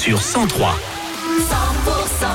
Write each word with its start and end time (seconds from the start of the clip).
sur 0.00 0.22
103. 0.22 0.74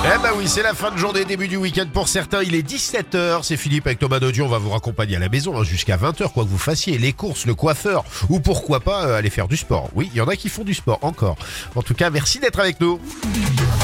Eh 0.06 0.22
ben 0.22 0.30
oui, 0.38 0.48
c'est 0.48 0.62
la 0.62 0.76
fin 0.76 0.92
de 0.92 0.98
journée, 0.98 1.26
début 1.26 1.48
du 1.48 1.58
week-end 1.58 1.88
pour 1.92 2.08
certains. 2.08 2.44
Il 2.44 2.54
est 2.54 2.62
17h, 2.62 3.40
c'est 3.42 3.58
Philippe 3.58 3.88
avec 3.88 3.98
Thomas 3.98 4.20
Dodion. 4.20 4.46
On 4.46 4.50
va 4.50 4.60
vous 4.60 4.70
raccompagner 4.70 5.16
à 5.16 5.20
la 5.20 5.30
maison 5.30 5.60
hein, 5.60 5.64
jusqu'à 5.64 5.98
20h, 5.98 6.32
quoi 6.32 6.44
que 6.44 6.50
vous 6.50 6.60
fassiez. 6.60 7.00
Les 7.00 7.12
courses, 7.12 7.48
le 7.48 7.56
coiffeur 7.56 8.06
ou 8.30 8.40
pourquoi 8.40 8.82
pas 8.82 9.08
euh, 9.08 9.18
aller 9.18 9.32
faire 9.32 9.48
du 9.48 9.58
sport. 9.58 9.90
Oui, 9.96 10.12
il 10.14 10.18
y 10.20 10.22
en 10.22 10.28
a 10.28 10.36
qui 10.36 10.48
font 10.48 10.64
du 10.64 10.76
sport 10.76 11.00
encore. 11.02 11.38
En 11.74 11.82
tout 11.82 11.96
cas, 11.96 12.12
merci 12.12 12.40
d'être 12.40 12.60
avec 12.60 12.80
nous. 12.80 13.00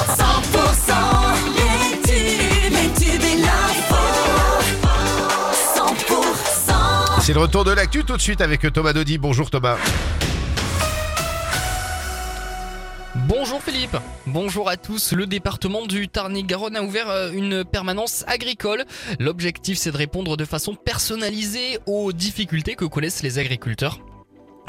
100% 0.07 0.93
les 1.55 2.01
tubes, 2.03 2.73
les 2.73 3.03
tubes 3.03 3.23
et 3.23 3.41
l'info. 3.41 3.95
100% 5.75 7.21
C'est 7.21 7.33
le 7.33 7.39
retour 7.39 7.63
de 7.63 7.71
l'actu 7.71 8.03
tout 8.03 8.15
de 8.15 8.21
suite 8.21 8.41
avec 8.41 8.71
Thomas 8.71 8.93
Dodi. 8.93 9.17
Bonjour 9.17 9.49
Thomas. 9.49 9.77
Bonjour 13.33 13.63
Philippe, 13.63 13.95
bonjour 14.27 14.67
à 14.67 14.75
tous. 14.75 15.13
Le 15.13 15.25
département 15.25 15.85
du 15.85 16.09
Tarn-et-Garonne 16.09 16.75
a 16.75 16.83
ouvert 16.83 17.09
euh, 17.09 17.31
une 17.31 17.63
permanence 17.63 18.25
agricole. 18.27 18.83
L'objectif 19.19 19.77
c'est 19.77 19.93
de 19.93 19.95
répondre 19.95 20.35
de 20.35 20.43
façon 20.43 20.75
personnalisée 20.75 21.79
aux 21.85 22.11
difficultés 22.11 22.75
que 22.75 22.83
connaissent 22.83 23.23
les 23.23 23.39
agriculteurs. 23.39 23.99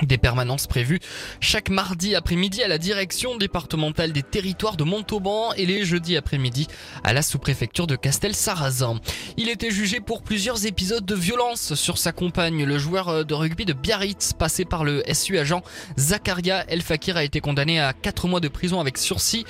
Des 0.01 0.19
permanences 0.19 0.67
prévues 0.67 0.99
chaque 1.39 1.69
mardi 1.69 2.17
après-midi 2.17 2.63
à 2.63 2.69
la 2.69 2.79
direction 2.79 3.37
départementale 3.37 4.13
des 4.13 4.23
territoires 4.23 4.77
de 4.77 4.85
Montauban 4.85 5.53
et 5.53 5.65
les 5.65 5.85
jeudis 5.85 6.17
après-midi 6.17 6.67
à 7.05 7.13
la 7.13 7.23
sous-préfecture 7.23 7.87
de 7.87 7.95
Castel-Sarrazin. 7.95 8.99
Il 9.37 9.49
était 9.49 9.71
jugé 9.71 10.01
pour 10.01 10.23
plusieurs 10.23 10.67
épisodes 10.67 11.05
de 11.05 11.15
violence 11.15 11.75
sur 11.75 11.99
sa 11.99 12.11
compagne. 12.11 12.65
Le 12.65 12.79
joueur 12.79 13.25
de 13.25 13.35
rugby 13.35 13.65
de 13.65 13.75
Biarritz, 13.75 14.33
passé 14.33 14.65
par 14.65 14.83
le 14.83 15.05
SU 15.13 15.39
agent 15.39 15.63
Zakaria 15.99 16.65
El 16.69 16.83
Fakir, 16.83 17.17
a 17.17 17.23
été 17.23 17.41
condamné 17.41 17.79
à 17.79 17.93
4 17.93 18.27
mois 18.27 18.41
de 18.41 18.49
prison 18.49 18.81
avec 18.81 18.99
sursis. 18.99 19.45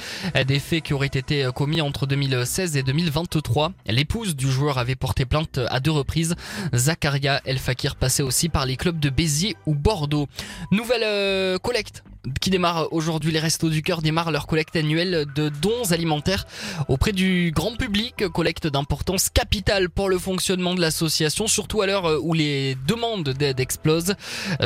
Des 0.46 0.58
faits 0.58 0.82
qui 0.82 0.92
auraient 0.92 1.06
été 1.06 1.48
commis 1.54 1.80
entre 1.80 2.06
2016 2.06 2.76
et 2.76 2.82
2023. 2.82 3.72
L'épouse 3.86 4.36
du 4.36 4.50
joueur 4.50 4.76
avait 4.76 4.96
porté 4.96 5.24
plainte 5.24 5.60
à 5.68 5.80
deux 5.80 5.92
reprises. 5.92 6.34
Zakaria 6.74 7.40
El 7.46 7.58
Fakir 7.58 7.96
passait 7.96 8.22
aussi 8.22 8.48
par 8.50 8.66
les 8.66 8.76
clubs 8.76 8.98
de 8.98 9.08
Béziers 9.08 9.56
ou 9.66 9.74
Bordeaux. 9.74 10.28
Nouvelle 10.70 11.02
euh, 11.04 11.58
collecte 11.58 12.02
qui 12.40 12.50
démarre 12.50 12.92
aujourd'hui. 12.92 13.32
Les 13.32 13.38
Restos 13.38 13.68
du 13.68 13.82
Cœur 13.82 14.02
démarrent 14.02 14.30
leur 14.30 14.46
collecte 14.46 14.76
annuelle 14.76 15.26
de 15.34 15.48
dons 15.48 15.90
alimentaires 15.90 16.46
auprès 16.88 17.12
du 17.12 17.52
grand 17.54 17.76
public. 17.76 18.28
Collecte 18.28 18.66
d'importance 18.66 19.28
capitale 19.28 19.90
pour 19.90 20.08
le 20.08 20.18
fonctionnement 20.18 20.74
de 20.74 20.80
l'association, 20.80 21.46
surtout 21.46 21.82
à 21.82 21.86
l'heure 21.86 22.22
où 22.22 22.34
les 22.34 22.76
demandes 22.86 23.30
d'aide 23.30 23.60
explosent. 23.60 24.14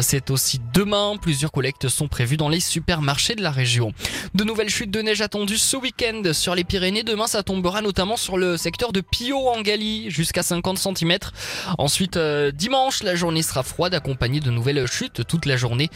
C'est 0.00 0.30
aussi 0.30 0.60
demain. 0.74 1.16
Plusieurs 1.20 1.52
collectes 1.52 1.88
sont 1.88 2.08
prévues 2.08 2.36
dans 2.36 2.48
les 2.48 2.60
supermarchés 2.60 3.34
de 3.34 3.42
la 3.42 3.50
région. 3.50 3.92
De 4.34 4.44
nouvelles 4.44 4.68
chutes 4.68 4.90
de 4.90 5.00
neige 5.00 5.20
attendues 5.20 5.58
ce 5.58 5.76
week-end 5.76 6.22
sur 6.32 6.54
les 6.54 6.64
Pyrénées. 6.64 7.02
Demain, 7.02 7.26
ça 7.26 7.42
tombera 7.42 7.82
notamment 7.82 8.16
sur 8.16 8.36
le 8.36 8.56
secteur 8.56 8.92
de 8.92 9.00
Pio 9.00 9.48
en 9.48 9.62
Galie, 9.62 10.10
jusqu'à 10.10 10.42
50 10.42 10.78
cm. 10.78 11.18
Ensuite, 11.78 12.16
euh, 12.16 12.50
dimanche, 12.50 13.02
la 13.02 13.14
journée 13.14 13.42
sera 13.42 13.62
froide, 13.62 13.94
accompagnée 13.94 14.40
de 14.40 14.50
nouvelles 14.50 14.86
chutes 14.86 15.26
toute 15.26 15.46
la 15.46 15.56
journée. 15.56 15.88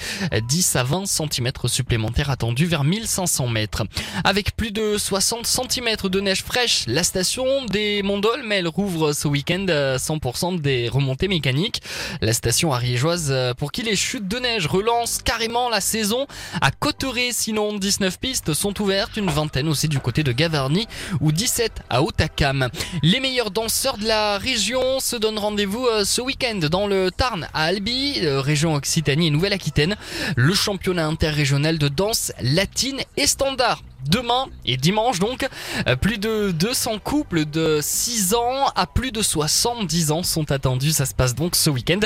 10 0.48 0.77
à 0.77 0.84
20 0.84 1.06
cm 1.06 1.49
supplémentaires 1.68 2.30
attendus 2.30 2.66
vers 2.66 2.84
1500 2.84 3.48
mètres. 3.48 3.84
Avec 4.24 4.56
plus 4.56 4.70
de 4.70 4.96
60 4.98 5.46
cm 5.46 6.08
de 6.08 6.20
neige 6.20 6.42
fraîche, 6.42 6.84
la 6.86 7.02
station 7.02 7.64
des 7.66 8.02
Mondols, 8.02 8.42
mais 8.44 8.56
elle 8.56 8.68
rouvre 8.68 9.12
ce 9.12 9.28
week-end 9.28 9.66
à 9.68 9.96
100% 9.96 10.60
des 10.60 10.88
remontées 10.88 11.28
mécaniques. 11.28 11.82
La 12.20 12.32
station 12.32 12.72
ariégeoise 12.72 13.28
euh, 13.30 13.54
pour 13.54 13.72
qui 13.72 13.82
les 13.82 13.96
chutes 13.96 14.28
de 14.28 14.38
neige 14.38 14.66
relancent 14.66 15.18
carrément 15.22 15.68
la 15.68 15.80
saison. 15.80 16.26
À 16.60 16.70
Cotteret, 16.70 17.30
sinon 17.32 17.76
19 17.76 18.18
pistes 18.18 18.54
sont 18.54 18.80
ouvertes, 18.80 19.16
une 19.16 19.30
vingtaine 19.30 19.68
aussi 19.68 19.88
du 19.88 20.00
côté 20.00 20.22
de 20.22 20.32
Gavarnie 20.32 20.86
ou 21.20 21.32
17 21.32 21.82
à 21.90 22.02
Otakam. 22.02 22.68
Les 23.02 23.20
meilleurs 23.20 23.50
danseurs 23.50 23.98
de 23.98 24.06
la 24.06 24.38
région 24.38 25.00
se 25.00 25.16
donnent 25.16 25.38
rendez-vous 25.38 25.86
euh, 25.86 26.04
ce 26.04 26.20
week-end 26.20 26.58
dans 26.70 26.86
le 26.86 27.10
Tarn 27.10 27.48
à 27.55 27.64
Albi, 27.64 28.20
euh, 28.22 28.40
région 28.40 28.74
Occitanie 28.74 29.28
et 29.28 29.30
Nouvelle-Aquitaine. 29.30 29.96
Le 30.36 30.55
championnat 30.55 31.06
interrégional 31.40 31.78
de 31.78 31.89
danse 31.89 32.33
latine 32.42 33.01
et 33.17 33.27
standard. 33.27 33.83
Demain 34.06 34.46
et 34.67 34.77
dimanche 34.77 35.18
donc, 35.18 35.48
euh, 35.86 35.96
plus 35.96 36.18
de 36.18 36.51
200 36.51 36.98
couples 36.98 37.46
de 37.46 37.80
6 37.83 38.34
ans 38.34 38.67
à 38.77 38.86
plus 38.86 39.11
de 39.11 39.23
70 39.23 40.11
ans 40.11 40.23
sont 40.23 40.52
attendus. 40.52 40.92
Ça 40.92 41.06
se 41.06 41.14
passe 41.14 41.34
donc 41.34 41.56
ce 41.56 41.70
week-end 41.70 42.01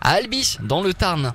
à 0.00 0.12
Albi, 0.12 0.58
dans 0.62 0.82
le 0.82 0.94
Tarn. 0.94 1.32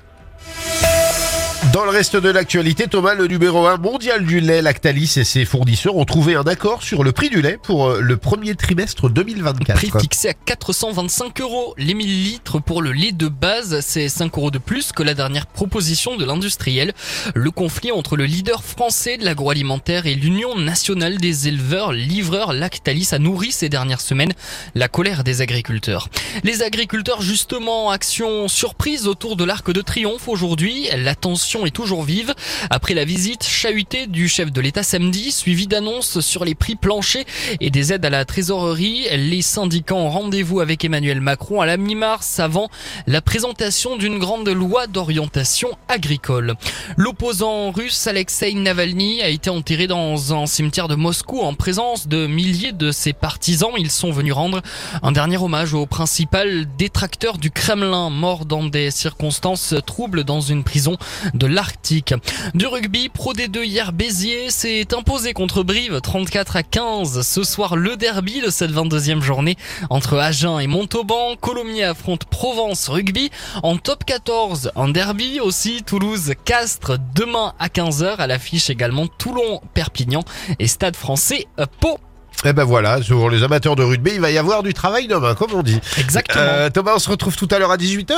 Dans 1.72 1.84
le 1.84 1.90
reste 1.90 2.16
de 2.16 2.28
l'actualité, 2.28 2.86
Thomas, 2.88 3.14
le 3.14 3.26
numéro 3.26 3.66
1 3.66 3.78
mondial 3.78 4.24
du 4.24 4.40
lait, 4.40 4.60
Lactalis 4.60 5.14
et 5.16 5.24
ses 5.24 5.44
fournisseurs 5.44 5.96
ont 5.96 6.04
trouvé 6.04 6.34
un 6.34 6.42
accord 6.42 6.82
sur 6.82 7.02
le 7.02 7.12
prix 7.12 7.30
du 7.30 7.40
lait 7.42 7.58
pour 7.60 7.86
euh, 7.86 8.00
le 8.00 8.16
premier 8.16 8.54
trimestre 8.54 9.08
2024. 9.08 9.78
Prix 9.78 9.90
fixé 10.00 10.28
à 10.28 10.34
425 10.34 11.40
euros. 11.40 11.74
Les 11.78 11.94
millilitres 11.94 12.60
pour 12.60 12.82
le 12.82 12.92
lait 12.92 13.12
de 13.12 13.28
base, 13.28 13.80
c'est 13.80 14.08
5 14.08 14.36
euros 14.36 14.50
de 14.50 14.58
plus 14.58 14.92
que 14.92 15.02
la 15.02 15.14
dernière 15.14 15.46
proposition 15.46 16.16
de 16.16 16.24
l'industriel. 16.24 16.92
Le 17.34 17.50
conflit 17.50 17.92
entre 17.92 18.16
le 18.16 18.26
leader 18.26 18.62
français 18.62 19.16
de 19.16 19.24
l'agroalimentaire 19.24 20.06
et 20.06 20.14
l'Union 20.14 20.56
nationale 20.56 21.18
des 21.18 21.48
éleveurs 21.48 21.92
livreurs 21.92 22.52
Lactalis 22.52 23.08
a 23.12 23.18
nourri 23.18 23.52
ces 23.52 23.68
dernières 23.68 24.00
semaines 24.00 24.32
la 24.74 24.88
colère 24.88 25.24
des 25.24 25.40
agriculteurs. 25.40 26.08
Les 26.42 26.62
agriculteurs 26.62 27.22
justement, 27.22 27.90
action 27.90 28.48
surprise 28.48 29.06
autour 29.06 29.36
de 29.36 29.44
l'Arc 29.44 29.70
de 29.70 29.80
Triomphe 29.80 30.28
aujourd'hui. 30.28 30.88
La 30.96 31.14
tension 31.14 31.53
est 31.64 31.70
toujours 31.70 32.02
vive. 32.02 32.34
Après 32.70 32.94
la 32.94 33.04
visite 33.04 33.44
chahutée 33.44 34.06
du 34.06 34.28
chef 34.28 34.50
de 34.50 34.60
l'État 34.60 34.82
samedi, 34.82 35.30
suivie 35.30 35.66
d'annonces 35.66 36.20
sur 36.20 36.44
les 36.44 36.54
prix 36.54 36.74
planchers 36.74 37.24
et 37.60 37.70
des 37.70 37.92
aides 37.92 38.04
à 38.04 38.10
la 38.10 38.24
trésorerie, 38.24 39.06
les 39.12 39.42
syndicats 39.42 39.94
ont 39.94 40.10
rendez-vous 40.10 40.60
avec 40.60 40.84
Emmanuel 40.84 41.20
Macron 41.20 41.60
à 41.60 41.66
la 41.66 41.76
mi-mars 41.76 42.40
avant 42.40 42.68
la 43.06 43.20
présentation 43.20 43.96
d'une 43.96 44.18
grande 44.18 44.48
loi 44.48 44.86
d'orientation 44.86 45.68
agricole. 45.88 46.54
L'opposant 46.96 47.70
russe 47.70 48.06
Alexei 48.06 48.54
Navalny 48.54 49.22
a 49.22 49.28
été 49.28 49.50
enterré 49.50 49.86
dans 49.86 50.34
un 50.34 50.46
cimetière 50.46 50.88
de 50.88 50.94
Moscou 50.94 51.40
en 51.40 51.54
présence 51.54 52.08
de 52.08 52.26
milliers 52.26 52.72
de 52.72 52.90
ses 52.90 53.12
partisans. 53.12 53.70
Ils 53.78 53.90
sont 53.90 54.10
venus 54.10 54.32
rendre 54.32 54.62
un 55.02 55.12
dernier 55.12 55.36
hommage 55.36 55.74
au 55.74 55.86
principal 55.86 56.66
détracteur 56.76 57.38
du 57.38 57.50
Kremlin, 57.50 58.10
mort 58.10 58.44
dans 58.44 58.64
des 58.64 58.90
circonstances 58.90 59.74
troubles 59.86 60.24
dans 60.24 60.40
une 60.40 60.64
prison 60.64 60.96
de 61.34 61.43
l'Arctique. 61.46 62.14
Du 62.54 62.66
rugby, 62.66 63.08
Pro 63.08 63.32
D2 63.34 63.64
hier, 63.64 63.92
Béziers 63.92 64.50
s'est 64.50 64.94
imposé 64.94 65.32
contre 65.32 65.62
Brive 65.62 66.00
34 66.00 66.56
à 66.56 66.62
15. 66.62 67.22
Ce 67.22 67.42
soir, 67.42 67.76
le 67.76 67.96
derby 67.96 68.40
de 68.40 68.50
cette 68.50 68.70
22e 68.70 69.20
journée 69.22 69.56
entre 69.90 70.18
Agen 70.18 70.58
et 70.60 70.66
Montauban. 70.66 71.36
Colomiers 71.40 71.84
affronte 71.84 72.24
Provence 72.24 72.88
Rugby. 72.88 73.30
En 73.62 73.76
top 73.76 74.04
14, 74.04 74.72
un 74.76 74.88
derby 74.88 75.40
aussi, 75.40 75.82
Toulouse-Castres 75.82 76.98
demain 77.14 77.54
à 77.58 77.68
15h. 77.68 78.16
À 78.16 78.26
l'affiche 78.26 78.70
également 78.70 79.06
Toulon-Perpignan 79.06 80.24
et 80.58 80.66
Stade 80.66 80.96
français 80.96 81.46
euh, 81.58 81.66
Pau. 81.80 81.98
Eh 82.44 82.52
ben 82.52 82.64
voilà, 82.64 82.98
pour 83.08 83.30
les 83.30 83.42
amateurs 83.42 83.74
de 83.74 83.82
rugby, 83.82 84.12
il 84.14 84.20
va 84.20 84.30
y 84.30 84.38
avoir 84.38 84.62
du 84.62 84.74
travail 84.74 85.06
demain, 85.06 85.34
comme 85.34 85.54
on 85.54 85.62
dit. 85.62 85.80
Exactement. 85.98 86.42
Euh, 86.44 86.68
Thomas, 86.68 86.92
on 86.96 86.98
se 86.98 87.08
retrouve 87.08 87.36
tout 87.36 87.48
à 87.50 87.58
l'heure 87.58 87.70
à 87.70 87.76
18h 87.76 88.14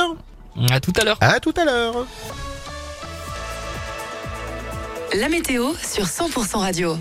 À 0.69 0.79
tout 0.79 0.93
à 0.99 1.03
l'heure. 1.05 1.17
À 1.21 1.39
tout 1.39 1.53
à 1.55 1.63
l'heure. 1.63 2.05
La 5.13 5.29
météo 5.29 5.71
sur 5.81 6.03
100% 6.03 6.57
radio. 6.57 6.97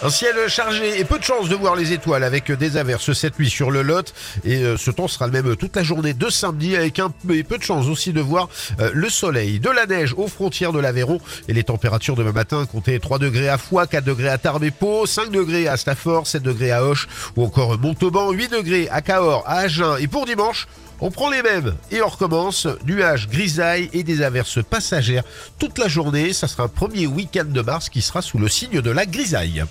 Un 0.00 0.10
ciel 0.10 0.36
chargé 0.46 1.00
et 1.00 1.04
peu 1.04 1.18
de 1.18 1.24
chance 1.24 1.48
de 1.48 1.56
voir 1.56 1.74
les 1.74 1.92
étoiles 1.92 2.22
avec 2.22 2.52
des 2.52 2.76
averses 2.76 3.12
cette 3.14 3.36
nuit 3.36 3.50
sur 3.50 3.72
le 3.72 3.82
Lot. 3.82 4.14
Et 4.44 4.62
euh, 4.62 4.76
ce 4.76 4.92
temps 4.92 5.08
sera 5.08 5.26
le 5.26 5.32
même 5.32 5.56
toute 5.56 5.74
la 5.74 5.82
journée 5.82 6.14
de 6.14 6.30
samedi 6.30 6.76
avec 6.76 7.00
un 7.00 7.10
peu, 7.10 7.34
et 7.34 7.42
peu 7.42 7.58
de 7.58 7.64
chance 7.64 7.86
aussi 7.86 8.12
de 8.12 8.20
voir 8.20 8.48
euh, 8.78 8.90
le 8.94 9.10
soleil. 9.10 9.58
De 9.58 9.70
la 9.70 9.86
neige 9.86 10.14
aux 10.16 10.28
frontières 10.28 10.72
de 10.72 10.78
l'Aveyron 10.78 11.18
et 11.48 11.52
les 11.52 11.64
températures 11.64 12.14
demain 12.14 12.30
matin 12.30 12.64
comptaient 12.64 13.00
3 13.00 13.18
degrés 13.18 13.48
à 13.48 13.58
Foix, 13.58 13.88
4 13.88 14.04
degrés 14.04 14.28
à 14.28 14.38
Tarbes 14.38 14.62
et 14.62 14.70
Pau, 14.70 15.04
5 15.04 15.32
degrés 15.32 15.66
à 15.66 15.76
Stafford, 15.76 16.28
7 16.28 16.44
degrés 16.44 16.70
à 16.70 16.84
Hoche 16.84 17.08
ou 17.34 17.44
encore 17.44 17.76
Montauban, 17.76 18.30
8 18.30 18.52
degrés 18.52 18.88
à 18.92 19.02
Cahors, 19.02 19.42
à 19.48 19.58
Agen. 19.58 19.96
Et 19.98 20.06
pour 20.06 20.26
dimanche, 20.26 20.68
on 21.00 21.10
prend 21.10 21.30
les 21.30 21.42
mêmes 21.42 21.74
et 21.90 22.02
on 22.02 22.08
recommence. 22.08 22.66
Nuages, 22.86 23.28
grisailles 23.28 23.90
et 23.92 24.02
des 24.02 24.22
averses 24.22 24.62
passagères 24.62 25.24
toute 25.58 25.78
la 25.78 25.88
journée. 25.88 26.32
Ça 26.32 26.48
sera 26.48 26.64
un 26.64 26.68
premier 26.68 27.06
week-end 27.06 27.46
de 27.46 27.60
mars 27.60 27.88
qui 27.88 28.02
sera 28.02 28.22
sous 28.22 28.38
le 28.38 28.48
signe 28.48 28.80
de 28.80 28.90
la 28.90 29.06
grisaille. 29.06 29.64